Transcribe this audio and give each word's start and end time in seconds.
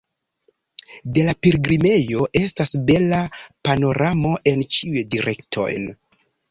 De 1.17 1.25
la 1.27 1.35
pilgrimejo 1.47 2.27
estas 2.41 2.73
bela 2.89 3.21
panoramo 3.69 4.35
en 4.55 4.69
ĉiujn 4.79 5.11
direktojn. 5.17 5.91